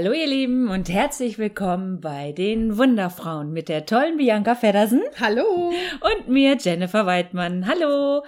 [0.00, 5.02] Hallo ihr Lieben und herzlich willkommen bei den Wunderfrauen mit der tollen Bianca Feddersen.
[5.20, 5.74] Hallo.
[6.00, 7.66] Und mir Jennifer Weidmann.
[7.66, 8.24] Hallo.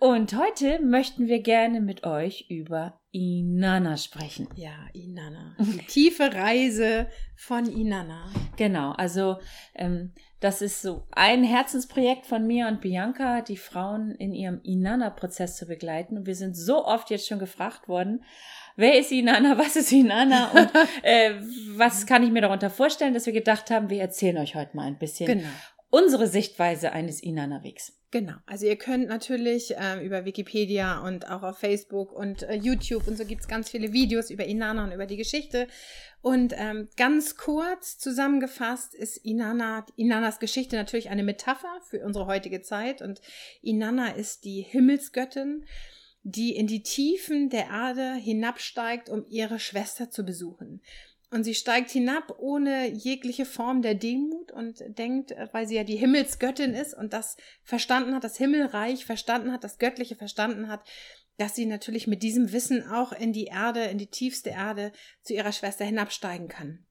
[0.00, 4.48] Und heute möchten wir gerne mit euch über Inanna sprechen.
[4.56, 5.54] Ja, Inanna.
[5.60, 7.06] Die tiefe Reise
[7.36, 8.28] von Inanna.
[8.56, 9.38] Genau, also
[9.76, 15.56] ähm, das ist so ein Herzensprojekt von mir und Bianca, die Frauen in ihrem Inanna-Prozess
[15.56, 16.18] zu begleiten.
[16.18, 18.24] Und wir sind so oft jetzt schon gefragt worden,
[18.76, 20.70] wer ist Inanna, was ist Inanna und
[21.02, 21.34] äh,
[21.76, 24.86] was kann ich mir darunter vorstellen, dass wir gedacht haben, wir erzählen euch heute mal
[24.86, 25.48] ein bisschen genau.
[25.90, 27.92] unsere Sichtweise eines Inanna-Wegs.
[28.14, 28.34] Genau.
[28.46, 33.18] Also ihr könnt natürlich ähm, über Wikipedia und auch auf Facebook und äh, YouTube und
[33.18, 35.66] so gibt es ganz viele Videos über Inanna und über die Geschichte.
[36.22, 42.62] Und ähm, ganz kurz zusammengefasst ist Inanna, Inannas Geschichte natürlich eine Metapher für unsere heutige
[42.62, 43.02] Zeit.
[43.02, 43.20] Und
[43.62, 45.64] Inanna ist die Himmelsgöttin,
[46.24, 50.82] die in die Tiefen der Erde hinabsteigt, um ihre Schwester zu besuchen.
[51.30, 55.84] Und sie steigt hinab ohne jegliche Form der Demut und denkt, äh, weil sie ja
[55.84, 60.86] die Himmelsgöttin ist und das verstanden hat, das Himmelreich verstanden hat, das Göttliche verstanden hat,
[61.36, 65.34] dass sie natürlich mit diesem Wissen auch in die Erde, in die tiefste Erde zu
[65.34, 66.86] ihrer Schwester hinabsteigen kann.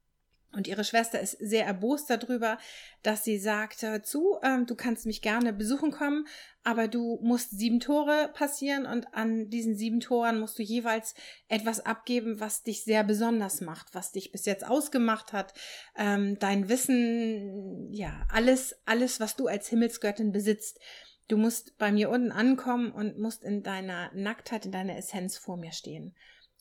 [0.55, 2.59] Und ihre Schwester ist sehr erbost darüber,
[3.01, 6.27] dass sie sagt, zu, ähm, du kannst mich gerne besuchen kommen,
[6.63, 11.15] aber du musst sieben Tore passieren und an diesen sieben Toren musst du jeweils
[11.47, 15.53] etwas abgeben, was dich sehr besonders macht, was dich bis jetzt ausgemacht hat,
[15.97, 20.79] ähm, dein Wissen, ja, alles, alles, was du als Himmelsgöttin besitzt.
[21.27, 25.57] Du musst bei mir unten ankommen und musst in deiner Nacktheit, in deiner Essenz vor
[25.57, 26.15] mir stehen.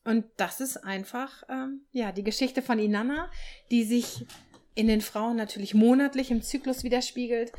[0.04, 3.30] Und das ist einfach, ähm, ja, die Geschichte von Inanna,
[3.70, 4.26] die sich
[4.74, 7.52] in den Frauen natürlich monatlich im Zyklus widerspiegelt,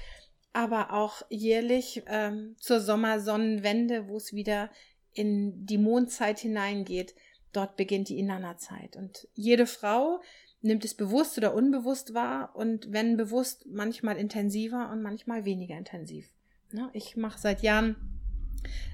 [0.51, 4.69] aber auch jährlich ähm, zur Sommersonnenwende, wo es wieder
[5.13, 7.15] in die Mondzeit hineingeht.
[7.53, 8.95] Dort beginnt die Inanna-Zeit.
[8.95, 10.21] Und jede Frau
[10.61, 16.29] nimmt es bewusst oder unbewusst wahr und wenn bewusst, manchmal intensiver und manchmal weniger intensiv.
[16.71, 16.89] Ne?
[16.93, 17.95] Ich mache seit Jahren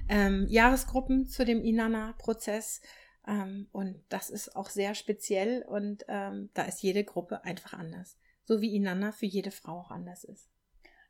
[0.08, 2.82] ähm, Jahresgruppen zu dem Inanna-Prozess
[3.30, 8.16] ähm, und das ist auch sehr speziell und ähm, da ist jede Gruppe einfach anders.
[8.44, 10.48] So wie Inanna für jede Frau auch anders ist.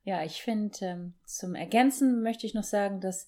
[0.05, 3.27] Ja, ich finde, ähm, zum Ergänzen möchte ich noch sagen, dass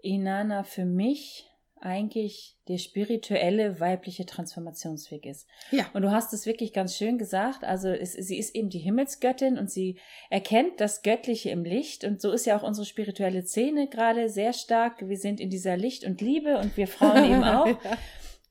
[0.00, 5.46] Inanna für mich eigentlich der spirituelle weibliche Transformationsweg ist.
[5.70, 5.86] Ja.
[5.94, 7.64] Und du hast es wirklich ganz schön gesagt.
[7.64, 9.98] Also es, sie ist eben die Himmelsgöttin und sie
[10.28, 12.04] erkennt das Göttliche im Licht.
[12.04, 15.08] Und so ist ja auch unsere spirituelle Szene gerade sehr stark.
[15.08, 17.66] Wir sind in dieser Licht und Liebe und wir Frauen eben auch.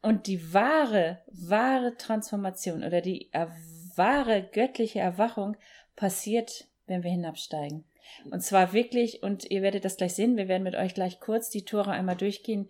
[0.01, 3.29] Und die wahre, wahre Transformation oder die
[3.95, 5.57] wahre göttliche Erwachung
[5.95, 7.83] passiert, wenn wir hinabsteigen.
[8.31, 11.49] Und zwar wirklich, und ihr werdet das gleich sehen, wir werden mit euch gleich kurz
[11.49, 12.69] die Tore einmal durchgehen,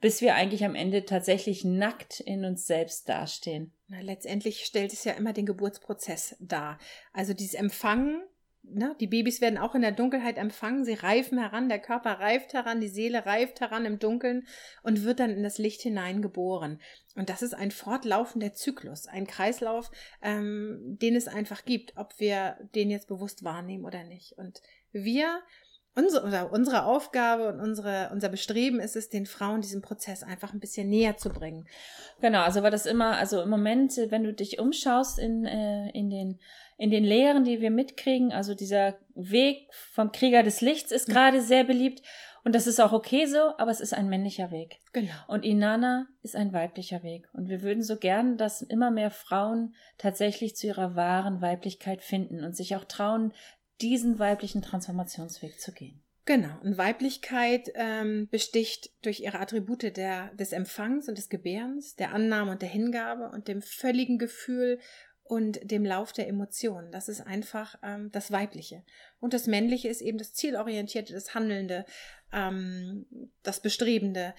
[0.00, 3.72] bis wir eigentlich am Ende tatsächlich nackt in uns selbst dastehen.
[3.88, 6.78] Na, letztendlich stellt es ja immer den Geburtsprozess dar.
[7.12, 8.22] Also dieses Empfangen,
[8.70, 12.52] ne, die Babys werden auch in der Dunkelheit empfangen, sie reifen heran, der Körper reift
[12.54, 14.46] heran, die Seele reift heran im Dunkeln
[14.82, 16.80] und wird dann in das Licht hineingeboren.
[17.16, 19.90] Und das ist ein fortlaufender Zyklus, ein Kreislauf,
[20.22, 24.38] ähm, den es einfach gibt, ob wir den jetzt bewusst wahrnehmen oder nicht.
[24.38, 24.60] Und
[24.92, 25.40] wir
[25.98, 30.60] unsere, unsere Aufgabe und unsere, unser Bestreben ist es, den Frauen diesen Prozess einfach ein
[30.60, 31.66] bisschen näher zu bringen.
[32.20, 36.08] Genau, also war das immer, also im Moment, wenn du dich umschaust in, äh, in
[36.08, 36.38] den
[36.78, 41.42] in den Lehren, die wir mitkriegen, also dieser Weg vom Krieger des Lichts ist gerade
[41.42, 42.02] sehr beliebt
[42.44, 44.78] und das ist auch okay so, aber es ist ein männlicher Weg.
[44.94, 45.12] Genau.
[45.26, 47.28] Und Inanna ist ein weiblicher Weg.
[47.34, 52.44] Und wir würden so gern, dass immer mehr Frauen tatsächlich zu ihrer wahren Weiblichkeit finden
[52.44, 53.34] und sich auch trauen,
[53.82, 56.02] diesen weiblichen Transformationsweg zu gehen.
[56.24, 56.54] Genau.
[56.62, 62.50] Und Weiblichkeit ähm, besticht durch ihre Attribute der, des Empfangs und des Gebärens, der Annahme
[62.50, 64.78] und der Hingabe und dem völligen Gefühl
[65.28, 66.90] und dem Lauf der Emotionen.
[66.90, 68.82] Das ist einfach ähm, das Weibliche.
[69.20, 71.84] Und das Männliche ist eben das Zielorientierte, das Handelnde,
[72.32, 73.06] ähm,
[73.42, 74.34] das Bestrebende,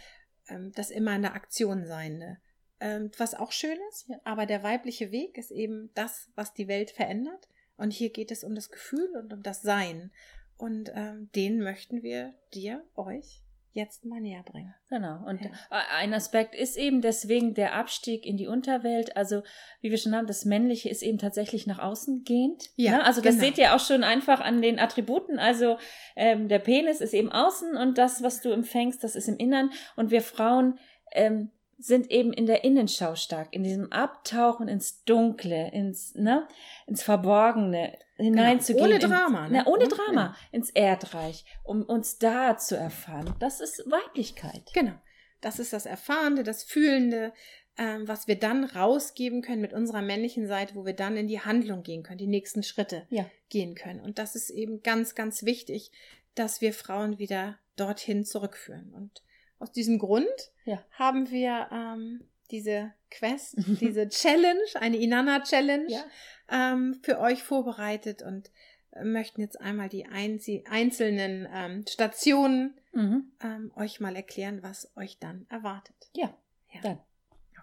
[0.48, 2.38] ähm, das immer in der Aktion Seiende.
[2.80, 6.92] Ähm, was auch schön ist, aber der weibliche Weg ist eben das, was die Welt
[6.92, 7.48] verändert
[7.78, 10.12] und hier geht es um das Gefühl und um das Sein.
[10.58, 14.74] Und ähm, den möchten wir dir, euch, jetzt mal näher bringen.
[14.90, 15.24] Genau.
[15.28, 15.52] Und ja.
[15.70, 19.16] ein Aspekt ist eben deswegen der Abstieg in die Unterwelt.
[19.16, 19.44] Also,
[19.82, 22.70] wie wir schon haben, das Männliche ist eben tatsächlich nach außen gehend.
[22.76, 22.98] Ja.
[22.98, 23.06] Ne?
[23.06, 23.46] Also, das genau.
[23.46, 25.40] seht ihr auch schon einfach an den Attributen.
[25.40, 25.78] Also,
[26.16, 29.72] ähm, der Penis ist eben außen und das, was du empfängst, das ist im Innern.
[29.96, 30.80] Und wir Frauen
[31.12, 36.46] ähm, sind eben in der Innenschau stark, in diesem Abtauchen ins Dunkle, ins, ne,
[36.86, 39.00] ins Verborgene hineinzugehen.
[39.00, 39.08] Genau.
[39.08, 39.46] Ohne Drama.
[39.46, 39.64] In, ne?
[39.66, 40.36] na, ohne Drama, ja.
[40.52, 43.34] ins Erdreich, um uns da zu erfahren.
[43.40, 44.70] Das ist Weiblichkeit.
[44.74, 44.94] Genau.
[45.40, 47.32] Das ist das Erfahrende, das Fühlende,
[47.78, 51.40] ähm, was wir dann rausgeben können mit unserer männlichen Seite, wo wir dann in die
[51.40, 53.26] Handlung gehen können, die nächsten Schritte ja.
[53.48, 54.02] gehen können.
[54.02, 55.94] Und das ist eben ganz, ganz wichtig,
[56.36, 58.94] dass wir Frauen wieder dorthin zurückführen.
[58.94, 59.24] Und
[59.60, 60.28] aus diesem Grund
[60.66, 60.84] ja.
[60.92, 66.04] haben wir ähm, diese Quest, diese Challenge, eine Inanna-Challenge ja.
[66.50, 68.52] ähm, für euch vorbereitet und
[68.92, 73.32] äh, möchten jetzt einmal die einzelnen ähm, Stationen mhm.
[73.44, 75.96] ähm, euch mal erklären, was euch dann erwartet.
[76.16, 76.34] Ja,
[76.74, 76.82] ja.
[76.82, 77.00] dann.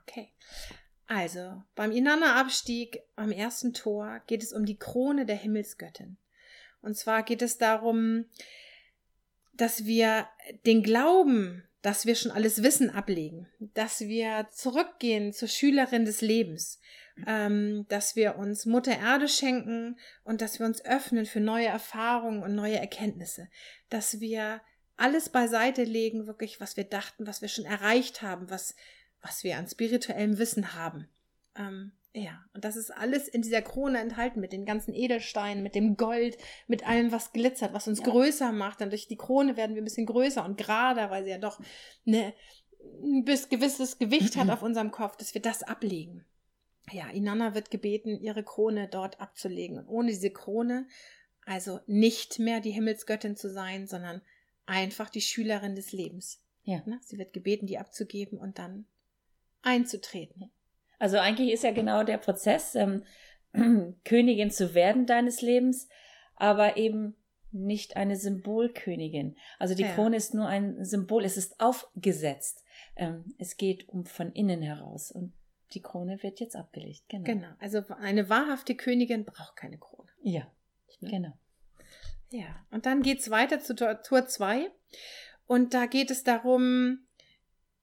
[0.03, 0.31] Okay.
[1.09, 6.17] Also, beim Inanna-Abstieg am ersten Tor geht es um die Krone der Himmelsgöttin.
[6.83, 8.27] Und zwar geht es darum,
[9.53, 10.29] dass wir
[10.65, 16.81] den Glauben, dass wir schon alles wissen, ablegen, dass wir zurückgehen zur Schülerin des Lebens,
[17.29, 22.43] ähm, dass wir uns Mutter Erde schenken und dass wir uns öffnen für neue Erfahrungen
[22.43, 23.49] und neue Erkenntnisse,
[23.89, 24.61] dass wir
[24.97, 28.75] alles beiseite legen, wirklich, was wir dachten, was wir schon erreicht haben, was
[29.21, 31.09] was wir an spirituellem Wissen haben.
[31.57, 35.75] Ähm, ja, und das ist alles in dieser Krone enthalten, mit den ganzen Edelsteinen, mit
[35.75, 38.07] dem Gold, mit allem, was glitzert, was uns ja.
[38.07, 38.81] größer macht.
[38.81, 41.61] Und durch die Krone werden wir ein bisschen größer und gerader, weil sie ja doch
[42.07, 42.33] eine,
[43.03, 46.25] ein gewisses Gewicht hat auf unserem Kopf, dass wir das ablegen.
[46.91, 49.79] Ja, Inanna wird gebeten, ihre Krone dort abzulegen.
[49.79, 50.89] Und ohne diese Krone,
[51.45, 54.23] also nicht mehr die Himmelsgöttin zu sein, sondern
[54.65, 56.41] einfach die Schülerin des Lebens.
[56.65, 56.83] Ja.
[56.87, 56.99] Ne?
[57.03, 58.87] Sie wird gebeten, die abzugeben und dann
[59.61, 60.51] einzutreten.
[60.99, 63.05] Also eigentlich ist ja genau der Prozess, ähm,
[64.05, 65.89] Königin zu werden deines Lebens,
[66.35, 67.17] aber eben
[67.53, 69.37] nicht eine Symbolkönigin.
[69.59, 69.95] Also die ja.
[69.95, 72.65] Krone ist nur ein Symbol, es ist aufgesetzt.
[72.97, 75.33] Ähm, es geht um von innen heraus und
[75.73, 77.05] die Krone wird jetzt abgelegt.
[77.09, 77.25] Genau.
[77.25, 77.49] Genau.
[77.59, 80.09] Also eine wahrhafte Königin braucht keine Krone.
[80.23, 80.51] Ja,
[81.01, 81.33] genau.
[82.31, 84.71] Ja, und dann geht es weiter zu Tor 2.
[85.47, 87.07] Und da geht es darum,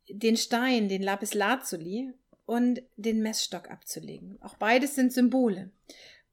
[0.09, 2.13] den Stein, den Lapis Lazuli
[2.45, 4.37] und den Messstock abzulegen.
[4.41, 5.71] Auch beides sind Symbole.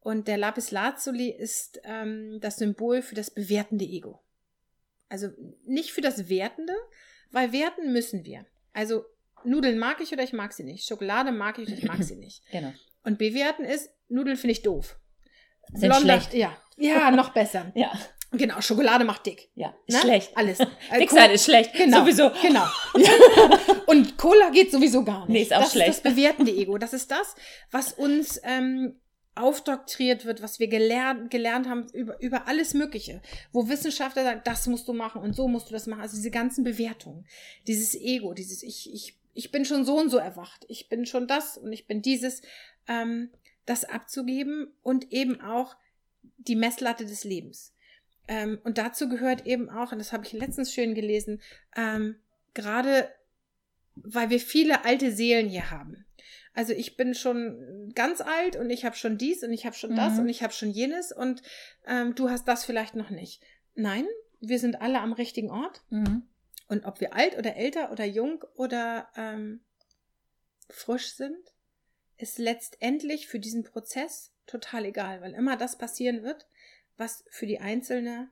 [0.01, 4.21] Und der Lapis Lazuli ist ähm, das Symbol für das bewertende Ego.
[5.09, 5.29] Also
[5.67, 6.75] nicht für das Wertende,
[7.31, 8.47] weil werten müssen wir.
[8.73, 9.05] Also
[9.45, 10.87] Nudeln mag ich oder ich mag sie nicht.
[10.87, 12.43] Schokolade mag ich oder ich mag sie nicht.
[12.51, 12.73] genau.
[13.03, 14.99] Und bewerten ist, Nudeln finde ich doof.
[15.73, 16.35] Sind Blonder, schlecht.
[16.35, 17.73] Ja, ja, noch besser.
[17.75, 17.93] ja.
[18.33, 19.51] Genau, Schokolade macht dick.
[19.55, 20.01] Ja, ist ne?
[20.01, 20.37] schlecht.
[20.37, 20.59] Alles.
[20.99, 21.73] Dick sein ist schlecht.
[21.75, 22.01] Genau.
[22.01, 22.31] Sowieso.
[22.43, 22.65] Genau.
[23.87, 25.29] Und Cola geht sowieso gar nicht.
[25.29, 25.91] Nee, ist auch das schlecht.
[25.91, 26.79] ist das bewertende Ego.
[26.79, 27.35] Das ist das,
[27.73, 29.01] was uns ähm,
[29.35, 33.21] aufdoktriert wird, was wir gelernt, gelernt haben über, über alles Mögliche.
[33.51, 36.03] Wo Wissenschaftler sagen, das musst du machen und so musst du das machen.
[36.03, 37.27] Also diese ganzen Bewertungen.
[37.67, 40.65] Dieses Ego, dieses ich, ich, ich bin schon so und so erwacht.
[40.69, 42.43] Ich bin schon das und ich bin dieses.
[42.87, 43.31] Ähm,
[43.71, 45.77] das abzugeben und eben auch
[46.39, 47.73] die Messlatte des Lebens.
[48.31, 51.43] Ähm, und dazu gehört eben auch, und das habe ich letztens schön gelesen,
[51.77, 52.15] ähm,
[52.55, 53.11] gerade
[53.97, 56.07] weil wir viele alte Seelen hier haben.
[56.55, 59.97] Also ich bin schon ganz alt und ich habe schon dies und ich habe schon
[59.97, 60.21] das mhm.
[60.21, 61.43] und ich habe schon jenes und
[61.87, 63.43] ähm, du hast das vielleicht noch nicht.
[63.75, 64.07] Nein,
[64.41, 65.83] wir sind alle am richtigen Ort.
[65.91, 66.23] Mhm.
[66.69, 69.61] Und ob wir alt oder älter oder jung oder ähm,
[70.69, 71.53] frisch sind,
[72.17, 76.47] ist letztendlich für diesen Prozess total egal, weil immer das passieren wird,
[77.01, 78.29] was für die Einzelne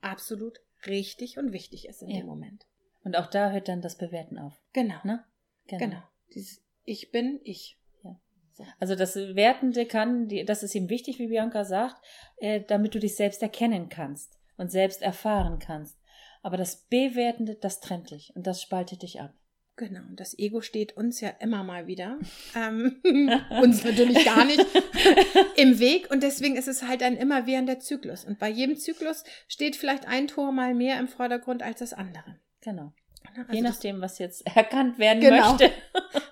[0.00, 2.20] absolut richtig und wichtig ist in ja.
[2.20, 2.64] dem Moment.
[3.02, 4.54] Und auch da hört dann das Bewerten auf.
[4.72, 4.96] Genau.
[5.04, 5.24] Ne?
[5.66, 5.84] Genau.
[5.84, 6.02] genau.
[6.32, 7.78] Dieses Ich bin ich.
[8.02, 8.18] Ja.
[8.52, 8.64] So.
[8.78, 12.00] Also das Wertende kann, das ist ihm wichtig, wie Bianca sagt,
[12.36, 15.98] äh, damit du dich selbst erkennen kannst und selbst erfahren kannst.
[16.42, 19.34] Aber das Bewertende, das trennt dich und das spaltet dich ab.
[19.76, 22.18] Genau, und das Ego steht uns ja immer mal wieder,
[22.54, 23.00] ähm,
[23.62, 24.64] uns natürlich gar nicht
[25.56, 28.24] im Weg und deswegen ist es halt ein immerwährender Zyklus.
[28.24, 32.38] Und bei jedem Zyklus steht vielleicht ein Tor mal mehr im Vordergrund als das andere.
[32.60, 32.92] Genau.
[33.36, 35.54] Also Je nachdem, was jetzt erkannt werden genau.
[35.54, 35.72] möchte.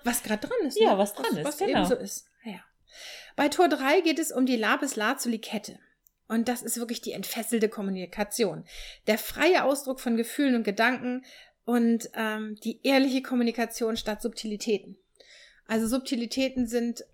[0.03, 0.79] Was gerade dran ist.
[0.79, 0.97] Ja, ne?
[0.97, 1.45] was dran was, ist.
[1.45, 1.79] Was genau.
[1.79, 2.27] eben so ist.
[2.45, 2.63] Ja.
[3.35, 5.79] Bei Tor 3 geht es um die Lapis-Lazuli-Kette.
[6.27, 8.65] Und das ist wirklich die entfesselte Kommunikation.
[9.07, 11.25] Der freie Ausdruck von Gefühlen und Gedanken,
[11.65, 14.97] und ähm, die ehrliche Kommunikation statt Subtilitäten.
[15.65, 17.05] Also Subtilitäten sind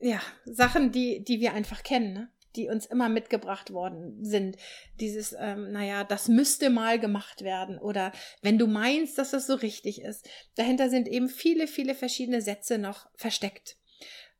[0.00, 2.30] ja Sachen, die, die wir einfach kennen, ne?
[2.56, 4.56] die uns immer mitgebracht worden sind.
[4.98, 9.54] Dieses, ähm, naja, das müsste mal gemacht werden oder wenn du meinst, dass das so
[9.54, 10.28] richtig ist.
[10.56, 13.76] Dahinter sind eben viele, viele verschiedene Sätze noch versteckt.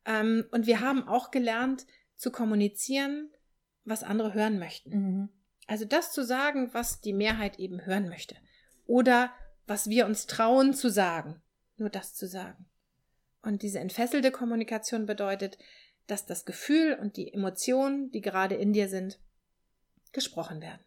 [0.05, 3.31] Ähm, und wir haben auch gelernt zu kommunizieren,
[3.85, 4.89] was andere hören möchten.
[4.89, 5.29] Mhm.
[5.67, 8.35] Also das zu sagen, was die Mehrheit eben hören möchte
[8.87, 9.31] oder
[9.67, 11.41] was wir uns trauen zu sagen.
[11.77, 12.65] Nur das zu sagen.
[13.41, 15.57] Und diese entfesselte Kommunikation bedeutet,
[16.07, 19.19] dass das Gefühl und die Emotionen, die gerade in dir sind,
[20.13, 20.83] gesprochen werden.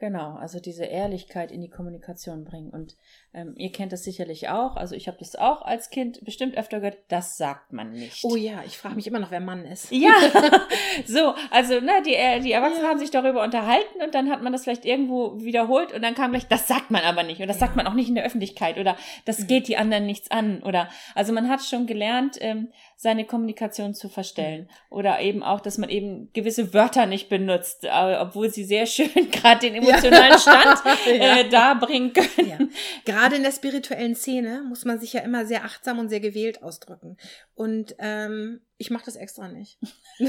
[0.00, 2.70] Genau, also diese Ehrlichkeit in die Kommunikation bringen.
[2.70, 2.96] Und
[3.34, 4.76] ähm, ihr kennt das sicherlich auch.
[4.76, 6.96] Also ich habe das auch als Kind bestimmt öfter gehört.
[7.08, 8.24] Das sagt man nicht.
[8.24, 9.92] Oh ja, ich frage mich immer noch, wer Mann ist.
[9.92, 10.14] Ja,
[11.06, 12.88] so, also ne, die, äh, die Erwachsenen ja.
[12.88, 16.30] haben sich darüber unterhalten und dann hat man das vielleicht irgendwo wiederholt und dann kam
[16.30, 17.42] gleich, das sagt man aber nicht.
[17.42, 17.66] Und das ja.
[17.66, 19.46] sagt man auch nicht in der Öffentlichkeit oder das mhm.
[19.48, 20.62] geht die anderen nichts an.
[20.62, 22.68] Oder also man hat schon gelernt, ähm,
[23.02, 24.68] seine Kommunikation zu verstellen.
[24.90, 29.08] Oder eben auch, dass man eben gewisse Wörter nicht benutzt, äh, obwohl sie sehr schön
[29.30, 32.74] gerade den emotionalen Stand äh, darbringen können.
[33.06, 36.62] Gerade in der spirituellen Szene muss man sich ja immer sehr achtsam und sehr gewählt
[36.62, 37.16] ausdrücken.
[37.54, 39.78] Und ähm, ich mache das extra nicht.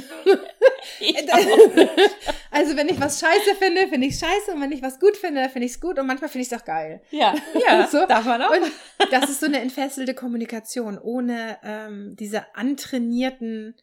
[2.51, 5.47] also wenn ich was scheiße finde, finde ich scheiße und wenn ich was gut finde,
[5.49, 7.01] finde ich es gut und manchmal finde ich es auch geil.
[7.09, 7.33] Ja,
[7.67, 8.05] ja, so.
[8.05, 8.51] darf man auch.
[8.51, 8.71] Und
[9.09, 13.75] das ist so eine entfesselte Kommunikation ohne ähm, diese antrainierten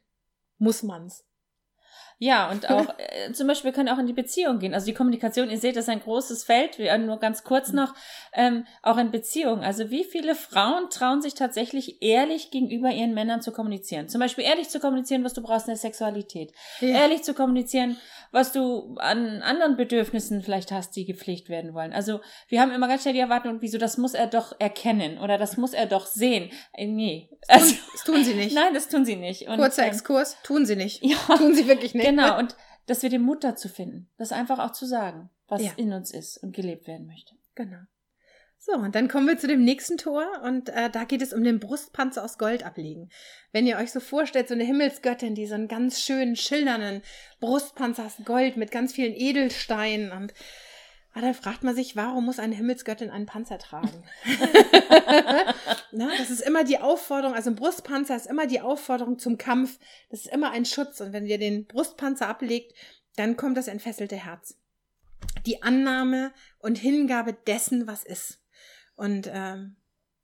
[0.58, 1.24] Mussmanns.
[2.18, 4.74] Ja, und auch äh, zum Beispiel können auch in die Beziehung gehen.
[4.74, 7.94] Also die Kommunikation, ihr seht, das ist ein großes Feld, wir, nur ganz kurz noch,
[8.32, 9.62] ähm, auch in Beziehungen.
[9.62, 14.08] Also wie viele Frauen trauen sich tatsächlich ehrlich gegenüber ihren Männern zu kommunizieren?
[14.08, 16.52] Zum Beispiel ehrlich zu kommunizieren, was du brauchst in der Sexualität.
[16.80, 16.88] Ja.
[16.88, 17.96] Ehrlich zu kommunizieren,
[18.32, 21.92] was du an anderen Bedürfnissen vielleicht hast, die gepflegt werden wollen.
[21.92, 25.38] Also wir haben immer ganz schnell die Erwartung, wieso, das muss er doch erkennen oder
[25.38, 26.50] das muss er doch sehen.
[26.72, 27.30] Äh, nee.
[27.46, 28.54] Das tun, also, das tun sie nicht.
[28.54, 29.48] Nein, das tun sie nicht.
[29.48, 31.02] Und, Kurzer ähm, Exkurs, tun sie nicht.
[31.08, 31.16] Ja.
[31.36, 32.07] Tun sie wirklich nicht.
[32.10, 35.72] Genau, und dass wir den Mut dazu finden, das einfach auch zu sagen, was ja.
[35.76, 37.34] in uns ist und gelebt werden möchte.
[37.54, 37.78] Genau.
[38.60, 41.44] So, und dann kommen wir zu dem nächsten Tor und äh, da geht es um
[41.44, 43.08] den Brustpanzer aus Gold ablegen.
[43.52, 47.02] Wenn ihr euch so vorstellt, so eine Himmelsgöttin, die so einen ganz schönen, schildernden
[47.38, 50.34] Brustpanzer aus Gold mit ganz vielen Edelsteinen und
[51.18, 54.04] ah, dann fragt man sich, warum muss eine Himmelsgöttin einen Panzer tragen?
[55.92, 59.78] Na, das ist immer die Aufforderung, also ein Brustpanzer ist immer die Aufforderung zum Kampf.
[60.10, 61.00] Das ist immer ein Schutz.
[61.00, 62.72] Und wenn ihr den Brustpanzer ablegt,
[63.16, 64.56] dann kommt das entfesselte Herz.
[65.46, 68.40] Die Annahme und Hingabe dessen, was ist.
[68.94, 69.76] Und ähm,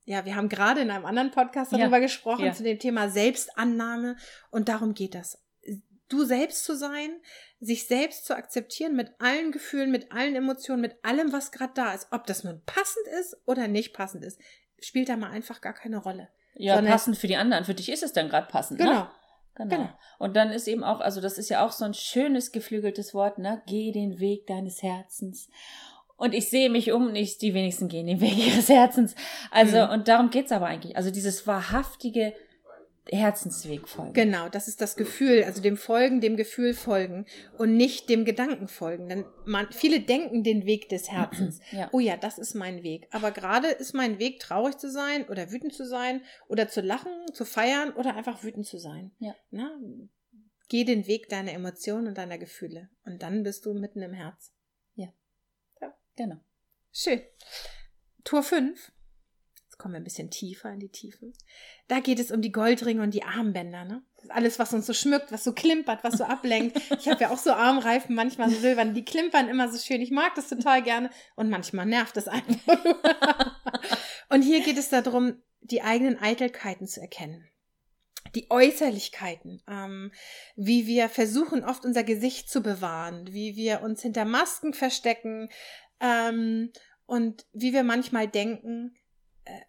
[0.05, 2.03] ja, wir haben gerade in einem anderen Podcast darüber ja.
[2.03, 2.53] gesprochen, ja.
[2.53, 4.15] zu dem Thema Selbstannahme.
[4.51, 5.44] Und darum geht das.
[6.09, 7.19] Du selbst zu sein,
[7.59, 11.93] sich selbst zu akzeptieren mit allen Gefühlen, mit allen Emotionen, mit allem, was gerade da
[11.93, 12.07] ist.
[12.11, 14.39] Ob das nun passend ist oder nicht passend ist,
[14.79, 16.29] spielt da mal einfach gar keine Rolle.
[16.53, 17.65] Ja, Sondern passend für die anderen.
[17.65, 18.79] Für dich ist es dann gerade passend.
[18.79, 18.91] Genau.
[18.91, 19.09] Ne?
[19.55, 19.75] Genau.
[19.75, 19.89] genau.
[20.19, 23.39] Und dann ist eben auch, also das ist ja auch so ein schönes geflügeltes Wort,
[23.39, 23.61] ne?
[23.67, 25.49] Geh den Weg deines Herzens.
[26.17, 29.15] Und ich sehe mich um, nicht die wenigsten gehen den Weg ihres Herzens.
[29.51, 29.91] Also, mhm.
[29.91, 30.95] und darum geht's aber eigentlich.
[30.95, 32.33] Also dieses wahrhaftige
[33.09, 34.13] Herzensweg folgen.
[34.13, 37.25] Genau, das ist das Gefühl, also dem Folgen, dem Gefühl folgen
[37.57, 39.09] und nicht dem Gedanken folgen.
[39.09, 41.59] Denn man, viele denken den Weg des Herzens.
[41.71, 41.89] Ja.
[41.91, 43.07] Oh ja, das ist mein Weg.
[43.11, 47.11] Aber gerade ist mein Weg, traurig zu sein oder wütend zu sein oder zu lachen,
[47.33, 49.11] zu feiern oder einfach wütend zu sein.
[49.19, 49.35] Ja.
[49.51, 49.71] Na,
[50.69, 52.89] geh den Weg deiner Emotionen und deiner Gefühle.
[53.05, 54.51] Und dann bist du mitten im Herz.
[56.15, 56.37] Genau.
[56.91, 57.21] Schön.
[58.23, 58.91] Tor 5.
[59.75, 61.33] Jetzt kommen wir ein bisschen tiefer in die Tiefen.
[61.89, 64.03] Da geht es um die Goldringe und die Armbänder, ne?
[64.29, 66.77] alles, was uns so schmückt, was so klimpert, was so ablenkt.
[66.97, 69.99] Ich habe ja auch so Armreifen, manchmal so silbern, die klimpern immer so schön.
[69.99, 72.85] Ich mag das total gerne und manchmal nervt es einfach.
[74.29, 77.45] und hier geht es darum, die eigenen Eitelkeiten zu erkennen
[78.33, 80.11] die Äußerlichkeiten, ähm,
[80.57, 85.47] wie wir versuchen, oft unser Gesicht zu bewahren, wie wir uns hinter Masken verstecken,
[86.01, 86.71] ähm,
[87.05, 88.95] und wie wir manchmal denken,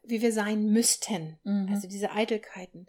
[0.03, 1.39] wie wir sein müssten.
[1.45, 1.69] Mhm.
[1.71, 2.87] Also diese Eitelkeiten.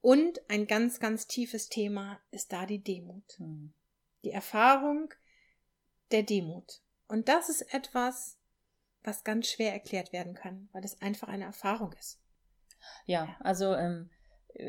[0.00, 3.38] Und ein ganz, ganz tiefes Thema ist da die Demut.
[3.38, 3.72] Mhm.
[4.24, 5.12] Die Erfahrung
[6.10, 6.80] der Demut.
[7.08, 8.38] Und das ist etwas,
[9.02, 12.20] was ganz schwer erklärt werden kann, weil es einfach eine Erfahrung ist.
[13.06, 14.10] Ja, also ähm,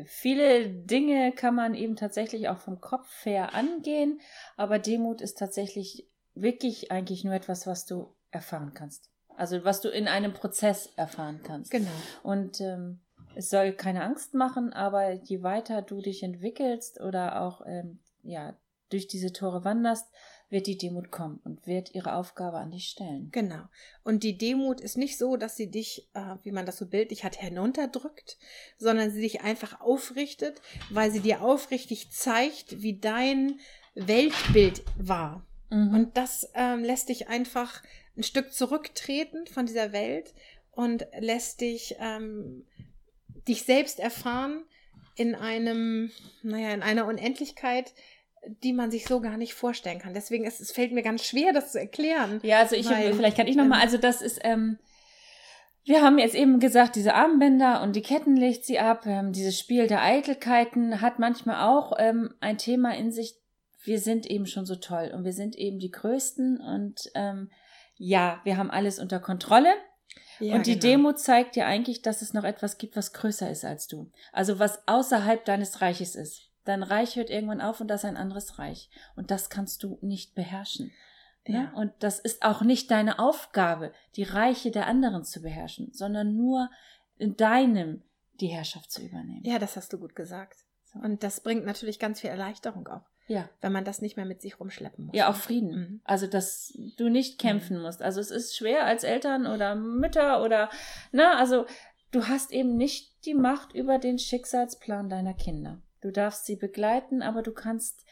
[0.04, 4.20] viele Dinge kann man eben tatsächlich auch vom Kopf her angehen,
[4.56, 9.10] aber Demut ist tatsächlich wirklich eigentlich nur etwas, was du erfahren kannst.
[9.40, 11.70] Also was du in einem Prozess erfahren kannst.
[11.70, 11.90] Genau.
[12.22, 13.00] Und ähm,
[13.34, 18.54] es soll keine Angst machen, aber je weiter du dich entwickelst oder auch ähm, ja
[18.90, 20.10] durch diese Tore wanderst,
[20.50, 23.30] wird die Demut kommen und wird ihre Aufgabe an dich stellen.
[23.30, 23.62] Genau.
[24.02, 27.24] Und die Demut ist nicht so, dass sie dich, äh, wie man das so bildlich
[27.24, 28.36] hat, hinunterdrückt,
[28.76, 33.58] sondern sie dich einfach aufrichtet, weil sie dir aufrichtig zeigt, wie dein
[33.94, 35.46] Weltbild war.
[35.70, 35.94] Mhm.
[35.94, 37.82] Und das ähm, lässt dich einfach
[38.20, 40.34] ein Stück zurücktreten von dieser Welt
[40.72, 42.66] und lässt dich ähm,
[43.48, 44.64] dich selbst erfahren
[45.16, 46.10] in einem,
[46.42, 47.92] naja, in einer Unendlichkeit,
[48.62, 50.14] die man sich so gar nicht vorstellen kann.
[50.14, 52.40] Deswegen ist es fällt mir ganz schwer, das zu erklären.
[52.42, 53.76] Ja, also ich weil, vielleicht kann ich noch mal.
[53.76, 54.78] Ähm, also das ist ähm,
[55.84, 59.06] wir haben jetzt eben gesagt, diese Armbänder und die Ketten legt sie ab.
[59.06, 63.34] Ähm, dieses Spiel der Eitelkeiten hat manchmal auch ähm, ein Thema in sich.
[63.82, 67.50] Wir sind eben schon so toll und wir sind eben die Größten und ähm,
[68.02, 69.74] ja, wir haben alles unter Kontrolle.
[70.38, 70.82] Ja, und die genau.
[70.82, 74.10] Demo zeigt dir eigentlich, dass es noch etwas gibt, was größer ist als du.
[74.32, 76.48] Also was außerhalb deines Reiches ist.
[76.64, 78.88] Dein Reich hört irgendwann auf und das ist ein anderes Reich.
[79.16, 80.92] Und das kannst du nicht beherrschen.
[81.46, 81.54] Ne?
[81.54, 81.72] Ja.
[81.78, 86.70] Und das ist auch nicht deine Aufgabe, die Reiche der anderen zu beherrschen, sondern nur
[87.18, 88.02] in deinem
[88.40, 89.44] die Herrschaft zu übernehmen.
[89.44, 90.64] Ja, das hast du gut gesagt.
[90.94, 93.04] Und das bringt natürlich ganz viel Erleichterung auch.
[93.30, 93.48] Ja.
[93.60, 95.16] Wenn man das nicht mehr mit sich rumschleppen muss.
[95.16, 95.70] Ja, auch Frieden.
[95.70, 96.00] Mhm.
[96.02, 97.84] Also, dass du nicht kämpfen mhm.
[97.84, 98.02] musst.
[98.02, 100.68] Also, es ist schwer als Eltern oder Mütter oder,
[101.12, 101.64] ne, also,
[102.10, 105.80] du hast eben nicht die Macht über den Schicksalsplan deiner Kinder.
[106.00, 108.04] Du darfst sie begleiten, aber du kannst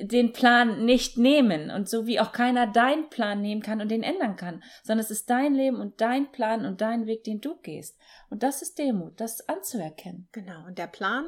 [0.00, 4.02] den Plan nicht nehmen und so wie auch keiner deinen Plan nehmen kann und den
[4.02, 7.56] ändern kann, sondern es ist dein Leben und dein Plan und dein Weg, den du
[7.62, 7.98] gehst.
[8.28, 10.28] Und das ist Demut, das anzuerkennen.
[10.32, 10.66] Genau.
[10.66, 11.26] Und der Plan,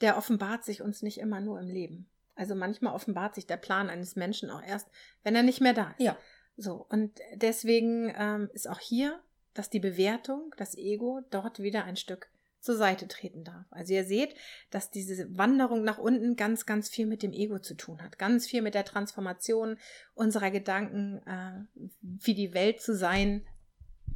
[0.00, 2.08] der offenbart sich uns nicht immer nur im Leben.
[2.34, 4.88] Also manchmal offenbart sich der Plan eines Menschen auch erst,
[5.22, 6.04] wenn er nicht mehr da ist.
[6.04, 6.18] Ja.
[6.56, 6.86] So.
[6.88, 9.20] Und deswegen ähm, ist auch hier,
[9.54, 12.28] dass die Bewertung, das Ego dort wieder ein Stück
[12.60, 13.66] zur Seite treten darf.
[13.70, 14.34] Also ihr seht,
[14.70, 18.18] dass diese Wanderung nach unten ganz, ganz viel mit dem Ego zu tun hat.
[18.18, 19.76] Ganz viel mit der Transformation
[20.14, 23.46] unserer Gedanken, äh, wie die Welt zu sein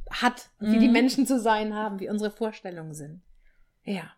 [0.09, 0.73] hat, mhm.
[0.73, 0.93] wie die mhm.
[0.93, 3.21] Menschen zu sein haben, wie unsere Vorstellungen sind.
[3.83, 4.11] Ja.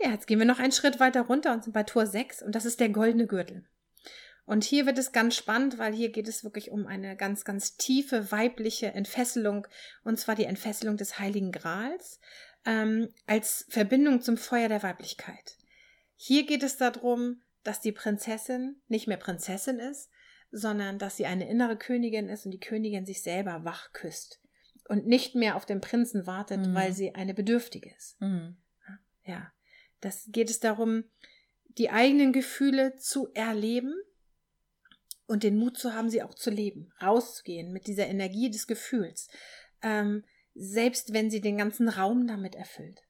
[0.00, 2.54] Ja, jetzt gehen wir noch einen Schritt weiter runter und sind bei Tor 6 und
[2.54, 3.64] das ist der goldene Gürtel.
[4.46, 7.76] Und hier wird es ganz spannend, weil hier geht es wirklich um eine ganz, ganz
[7.76, 9.66] tiefe weibliche Entfesselung,
[10.02, 12.18] und zwar die Entfesselung des Heiligen Grals
[12.64, 15.56] ähm, als Verbindung zum Feuer der Weiblichkeit.
[16.16, 20.10] Hier geht es darum, dass die Prinzessin nicht mehr Prinzessin ist,
[20.50, 24.40] sondern dass sie eine innere Königin ist und die Königin sich selber wach küsst
[24.88, 26.74] und nicht mehr auf den Prinzen wartet, mhm.
[26.74, 28.20] weil sie eine Bedürftige ist.
[28.20, 28.56] Mhm.
[29.24, 29.52] Ja,
[30.00, 31.04] das geht es darum,
[31.78, 33.94] die eigenen Gefühle zu erleben
[35.26, 39.28] und den Mut zu haben, sie auch zu leben, rauszugehen mit dieser Energie des Gefühls.
[39.82, 43.02] Ähm, selbst wenn sie den ganzen Raum damit erfüllt.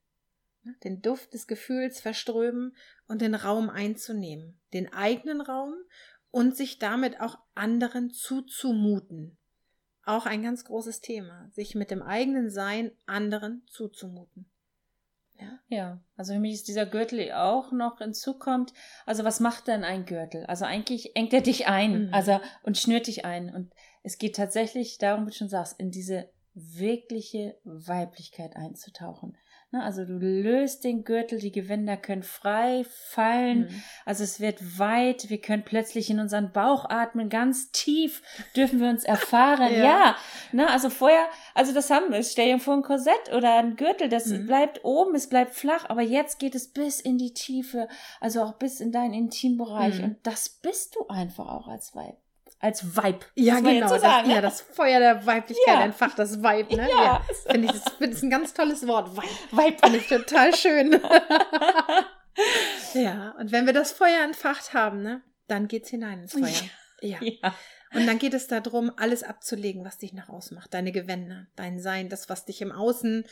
[0.62, 5.74] Ne, den Duft des Gefühls verströmen und den Raum einzunehmen, den eigenen Raum
[6.30, 9.38] und sich damit auch anderen zuzumuten.
[10.04, 14.50] Auch ein ganz großes Thema, sich mit dem eigenen Sein anderen zuzumuten.
[15.40, 15.58] Ja.
[15.68, 18.72] ja, also für mich ist dieser Gürtel auch noch hinzukommt.
[19.06, 20.44] Also was macht denn ein Gürtel?
[20.46, 22.14] Also eigentlich engt er dich ein, mhm.
[22.14, 23.54] also und schnürt dich ein.
[23.54, 23.72] Und
[24.02, 29.36] es geht tatsächlich darum, wie du schon sagst, in diese wirkliche Weiblichkeit einzutauchen.
[29.72, 33.82] Ne, also du löst den Gürtel, die Gewänder können frei fallen, mhm.
[34.04, 38.20] also es wird weit, wir können plötzlich in unseren Bauch atmen, ganz tief
[38.56, 39.72] dürfen wir uns erfahren.
[39.76, 40.16] ja, ja
[40.50, 44.08] ne, also vorher, also das haben wir, stell dir vor ein Korsett oder ein Gürtel,
[44.08, 44.46] das mhm.
[44.46, 47.86] bleibt oben, es bleibt flach, aber jetzt geht es bis in die Tiefe,
[48.20, 50.04] also auch bis in deinen Intimbereich mhm.
[50.04, 52.16] und das bist du einfach auch als Weib
[52.60, 53.20] als Vibe.
[53.34, 53.88] Ja, genau.
[53.88, 55.82] So das, ja, das Feuer der Weiblichkeit ja.
[55.82, 56.88] entfacht das Vibe, ne?
[56.90, 57.02] Ja.
[57.04, 57.24] ja.
[57.50, 59.16] Finde ich, das, find, ist ein ganz tolles Wort.
[59.16, 59.62] Vibe.
[59.62, 60.92] Vibe finde ich total schön.
[62.94, 66.50] ja, und wenn wir das Feuer entfacht haben, ne, dann geht's hinein ins Feuer.
[67.00, 67.18] Ja.
[67.20, 67.54] ja.
[67.92, 70.72] Und dann geht es darum, alles abzulegen, was dich nach außen macht.
[70.74, 73.24] Deine Gewänder, dein Sein, das, was dich im Außen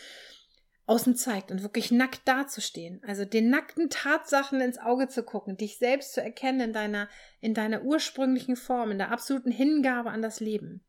[0.89, 3.03] außen zeigt und wirklich nackt dazustehen.
[3.05, 7.09] Also den nackten Tatsachen ins Auge zu gucken, dich selbst zu erkennen in deiner,
[7.41, 10.83] in deiner ursprünglichen Form, in der absoluten Hingabe an das Leben.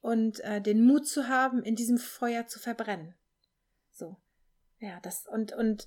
[0.00, 3.14] Und äh, den Mut zu haben, in diesem Feuer zu verbrennen.
[3.92, 4.16] So.
[4.78, 5.86] Ja, das, und, und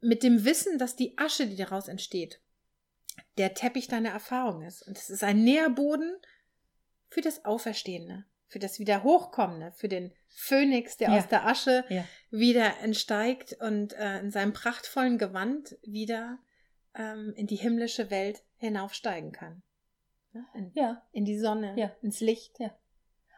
[0.00, 2.40] mit dem Wissen, dass die Asche, die daraus entsteht,
[3.36, 4.82] der Teppich deiner Erfahrung ist.
[4.82, 6.16] Und es ist ein Nährboden
[7.08, 11.18] für das Auferstehende für das Wiederhochkommende, für den Phönix, der ja.
[11.18, 12.04] aus der Asche ja.
[12.30, 16.38] wieder entsteigt und äh, in seinem prachtvollen Gewand wieder
[16.94, 19.62] ähm, in die himmlische Welt hinaufsteigen kann.
[20.54, 21.02] In, ja.
[21.12, 21.90] in die Sonne, ja.
[22.02, 22.60] ins Licht.
[22.60, 22.70] Ja.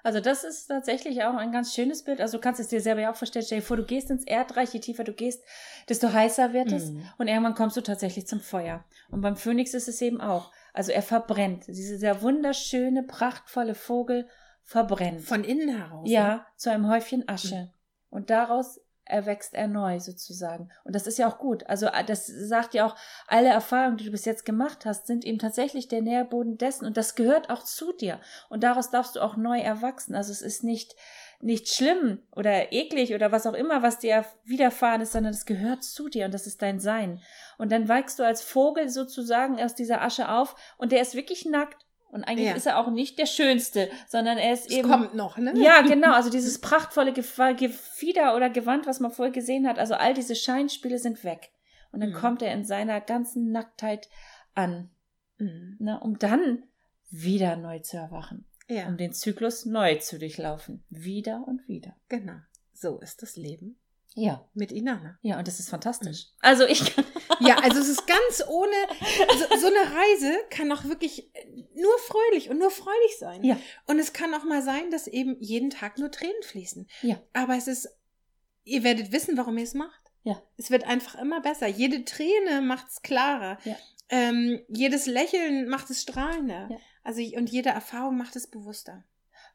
[0.02, 2.20] Also das ist tatsächlich auch ein ganz schönes Bild.
[2.20, 3.44] Also du kannst es dir selber ja auch vorstellen.
[3.44, 5.44] Stell dir vor, du gehst ins Erdreich, je tiefer du gehst,
[5.88, 6.90] desto heißer wird es.
[6.90, 7.08] Mhm.
[7.18, 8.84] Und irgendwann kommst du tatsächlich zum Feuer.
[9.10, 10.52] Und beim Phönix ist es eben auch.
[10.72, 11.66] Also er verbrennt.
[11.66, 14.28] Dieser wunderschöne, prachtvolle Vogel
[14.68, 15.22] verbrennt.
[15.22, 16.06] Von innen heraus?
[16.06, 16.46] Ja, ne?
[16.56, 17.56] zu einem Häufchen Asche.
[17.56, 17.70] Mhm.
[18.10, 20.68] Und daraus erwächst er neu sozusagen.
[20.84, 21.66] Und das ist ja auch gut.
[21.66, 22.94] Also äh, das sagt ja auch,
[23.26, 26.84] alle Erfahrungen, die du bis jetzt gemacht hast, sind eben tatsächlich der Nährboden dessen.
[26.84, 28.20] Und das gehört auch zu dir.
[28.50, 30.14] Und daraus darfst du auch neu erwachsen.
[30.14, 30.94] Also es ist nicht,
[31.40, 35.82] nicht schlimm oder eklig oder was auch immer, was dir widerfahren ist, sondern es gehört
[35.82, 37.22] zu dir und das ist dein Sein.
[37.56, 41.46] Und dann weichst du als Vogel sozusagen aus dieser Asche auf und der ist wirklich
[41.46, 42.54] nackt und eigentlich ja.
[42.54, 44.88] ist er auch nicht der Schönste, sondern er ist es eben.
[44.88, 45.52] kommt noch, ne?
[45.56, 46.12] Ja, genau.
[46.12, 49.78] Also dieses prachtvolle Gefieder oder Gewand, was man vorher gesehen hat.
[49.78, 51.50] Also all diese Scheinspiele sind weg.
[51.92, 52.14] Und dann mhm.
[52.14, 54.08] kommt er in seiner ganzen Nacktheit
[54.54, 54.90] an.
[55.38, 55.76] Mhm.
[55.78, 56.64] Ne, um dann
[57.10, 58.46] wieder neu zu erwachen.
[58.68, 58.86] ja.
[58.88, 60.84] um den Zyklus neu zu durchlaufen.
[60.90, 61.94] Wieder und wieder.
[62.08, 62.38] Genau.
[62.72, 63.78] So ist das Leben.
[64.14, 64.48] Ja.
[64.54, 65.18] Mit Inanna.
[65.22, 66.26] Ja, und das ist fantastisch.
[66.26, 66.38] Mhm.
[66.40, 67.04] Also ich kann.
[67.40, 68.74] ja, also es ist ganz ohne.
[69.28, 71.30] Also so eine Reise kann auch wirklich
[71.74, 73.44] nur fröhlich und nur freudig sein.
[73.44, 73.58] Ja.
[73.86, 76.88] Und es kann auch mal sein, dass eben jeden Tag nur Tränen fließen.
[77.02, 77.20] Ja.
[77.32, 77.88] Aber es ist,
[78.64, 80.00] ihr werdet wissen, warum ihr es macht.
[80.24, 80.42] Ja.
[80.56, 81.68] Es wird einfach immer besser.
[81.68, 83.58] Jede Träne macht es klarer.
[83.64, 83.76] Ja.
[84.10, 86.68] Ähm, jedes Lächeln macht es strahlender.
[86.70, 86.76] Ja.
[87.04, 89.04] Also und jede Erfahrung macht es bewusster.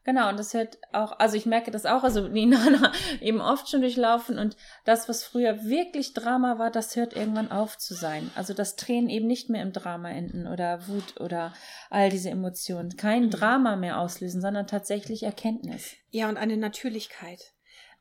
[0.04, 3.80] Genau, und das hört auch, also ich merke das auch, also Nana eben oft schon
[3.80, 8.30] durchlaufen und das, was früher wirklich Drama war, das hört irgendwann auf zu sein.
[8.34, 11.54] Also dass Tränen eben nicht mehr im Drama enden oder Wut oder
[11.88, 12.96] all diese Emotionen.
[12.96, 13.30] Kein mhm.
[13.30, 15.94] Drama mehr auslösen, sondern tatsächlich Erkenntnis.
[16.10, 17.54] Ja, und eine Natürlichkeit.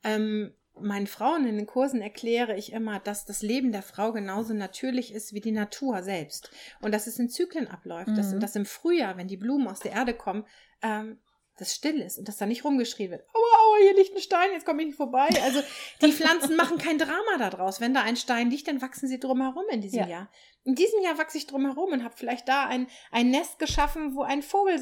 [0.03, 4.53] Ähm, meinen Frauen in den Kursen erkläre ich immer, dass das Leben der Frau genauso
[4.53, 6.51] natürlich ist wie die Natur selbst.
[6.81, 8.09] Und dass es in Zyklen abläuft.
[8.09, 8.15] Mhm.
[8.15, 10.45] Dass, dass im Frühjahr, wenn die Blumen aus der Erde kommen,
[10.81, 11.19] ähm,
[11.57, 13.21] das still ist und dass da nicht rumgeschrien wird.
[13.33, 15.29] Aua, aua, hier liegt ein Stein, jetzt komme ich nicht vorbei.
[15.43, 15.61] Also
[16.01, 17.79] die Pflanzen machen kein Drama daraus.
[17.79, 20.07] Wenn da ein Stein liegt, dann wachsen sie drumherum in diesem ja.
[20.07, 20.31] Jahr.
[20.63, 24.23] In diesem Jahr wachse ich drumherum und habe vielleicht da ein, ein Nest geschaffen, wo
[24.23, 24.79] ein Vogel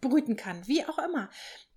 [0.00, 1.28] brüten kann, wie auch immer.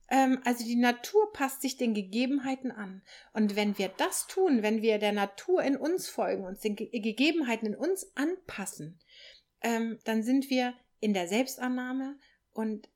[0.10, 3.02] Ähm, also die Natur passt sich den Gegebenheiten an.
[3.34, 6.88] Und wenn wir das tun, wenn wir der Natur in uns folgen, uns den Ge
[7.00, 9.00] Gegebenheiten in uns anpassen,
[9.62, 12.18] ähm, dann sind wir in der Selbstannahme
[12.54, 12.90] und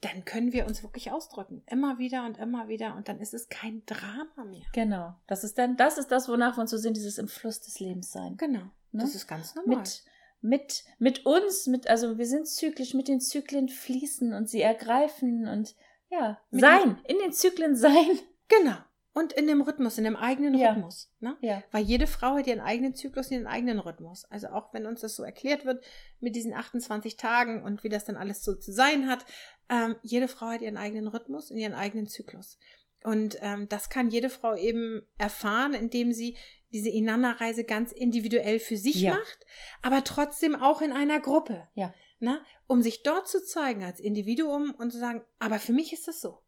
[0.00, 1.62] dann können wir uns wirklich ausdrücken.
[1.66, 2.94] Immer wieder und immer wieder.
[2.94, 4.66] Und dann ist es kein Drama mehr.
[4.72, 5.14] Genau.
[5.26, 7.80] Das ist dann, das ist das, wonach wir uns so sind, dieses im Fluss des
[7.80, 8.36] Lebens sein.
[8.36, 8.62] Genau.
[8.92, 9.02] Ne?
[9.02, 9.78] Das ist ganz normal.
[9.78, 10.04] Mit,
[10.40, 15.48] mit, mit uns, mit, also wir sind zyklisch, mit den Zyklen fließen und sie ergreifen
[15.48, 15.74] und
[16.10, 18.18] ja, mit sein, in den Zyklen sein.
[18.48, 18.76] Genau.
[19.12, 20.70] Und in dem Rhythmus, in dem eigenen ja.
[20.70, 21.10] Rhythmus.
[21.18, 21.36] Ne?
[21.40, 21.62] Ja.
[21.72, 24.24] Weil jede Frau hat ihren eigenen Zyklus, ihren eigenen Rhythmus.
[24.30, 25.84] Also auch wenn uns das so erklärt wird
[26.20, 29.26] mit diesen 28 Tagen und wie das dann alles so zu sein hat,
[29.68, 32.58] ähm, jede Frau hat ihren eigenen Rhythmus und ihren eigenen Zyklus.
[33.04, 36.36] Und ähm, das kann jede Frau eben erfahren, indem sie
[36.72, 39.14] diese Inanna-Reise ganz individuell für sich ja.
[39.14, 39.46] macht,
[39.82, 41.68] aber trotzdem auch in einer Gruppe.
[41.74, 41.94] Ja.
[42.20, 42.40] Ne?
[42.66, 46.20] Um sich dort zu zeigen als Individuum und zu sagen, aber für mich ist das
[46.20, 46.42] so.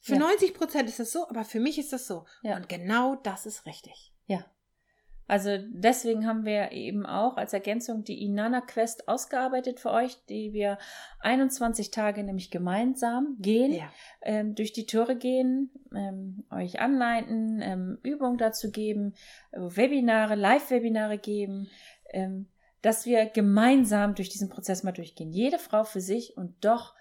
[0.00, 0.18] Für ja.
[0.18, 2.26] 90 Prozent ist das so, aber für mich ist das so.
[2.42, 2.56] Ja.
[2.56, 4.12] Und genau das ist richtig.
[4.26, 4.44] Ja.
[5.26, 10.52] Also deswegen haben wir eben auch als Ergänzung die Inanna Quest ausgearbeitet für euch, die
[10.52, 10.78] wir
[11.20, 13.90] 21 Tage nämlich gemeinsam gehen, ja.
[14.20, 19.14] ähm, durch die Tore gehen, ähm, euch anleiten, ähm, Übungen dazu geben,
[19.52, 21.70] Webinare, Live-Webinare geben,
[22.10, 22.48] ähm,
[22.82, 25.32] dass wir gemeinsam durch diesen Prozess mal durchgehen.
[25.32, 26.94] Jede Frau für sich und doch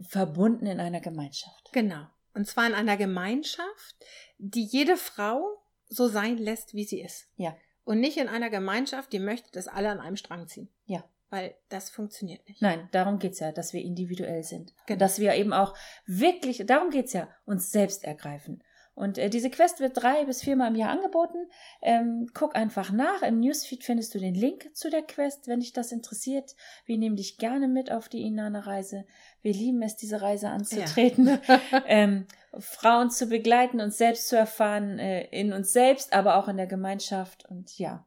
[0.00, 1.72] verbunden in einer Gemeinschaft.
[1.72, 2.06] Genau.
[2.34, 3.96] Und zwar in einer Gemeinschaft,
[4.38, 5.63] die jede Frau
[5.94, 7.28] so sein lässt, wie sie ist.
[7.36, 7.56] Ja.
[7.84, 10.68] Und nicht in einer Gemeinschaft, die möchte, dass alle an einem Strang ziehen.
[10.86, 11.04] Ja.
[11.30, 12.62] Weil das funktioniert nicht.
[12.62, 14.72] Nein, darum geht's ja, dass wir individuell sind.
[14.86, 14.98] Genau.
[14.98, 15.74] Dass wir eben auch
[16.06, 18.62] wirklich, darum geht's ja, uns selbst ergreifen.
[18.94, 21.48] Und äh, diese Quest wird drei bis viermal im Jahr angeboten.
[21.82, 23.22] Ähm, guck einfach nach.
[23.22, 26.54] Im Newsfeed findest du den Link zu der Quest, wenn dich das interessiert.
[26.86, 29.04] Wir nehmen dich gerne mit auf die Inanna-Reise.
[29.42, 31.60] Wir lieben es, diese Reise anzutreten, ja.
[31.86, 32.26] ähm,
[32.58, 36.68] Frauen zu begleiten, uns selbst zu erfahren, äh, in uns selbst, aber auch in der
[36.68, 37.44] Gemeinschaft.
[37.46, 38.06] Und ja,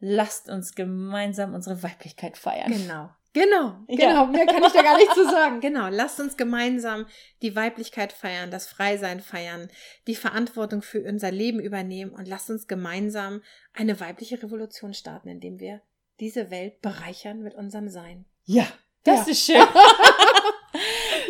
[0.00, 2.72] lasst uns gemeinsam unsere Weiblichkeit feiern.
[2.72, 3.10] Genau.
[3.36, 4.24] Genau, genau, ja.
[4.24, 5.60] mehr kann ich da gar nicht zu sagen.
[5.60, 7.04] Genau, lasst uns gemeinsam
[7.42, 9.68] die Weiblichkeit feiern, das Freisein feiern,
[10.06, 13.42] die Verantwortung für unser Leben übernehmen und lasst uns gemeinsam
[13.74, 15.82] eine weibliche Revolution starten, indem wir
[16.18, 18.24] diese Welt bereichern mit unserem Sein.
[18.46, 18.66] Ja,
[19.04, 19.32] das ja.
[19.32, 19.56] ist schön.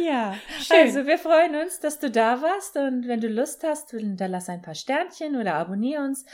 [0.03, 0.77] ja, schön.
[0.79, 4.63] also wir freuen uns, dass du da warst und wenn du Lust hast, hinterlass ein
[4.63, 6.25] paar Sternchen oder abonniere uns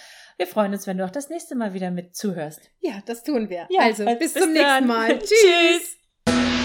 [0.42, 2.70] wir freuen uns, wenn du auch das nächste Mal wieder mit zuhörst.
[2.81, 3.66] Ja, das tun wir.
[3.70, 5.18] Ja, also, bis, bis zum nächsten Mal.
[5.20, 5.98] Tschüss.
[6.27, 6.62] Tschüss.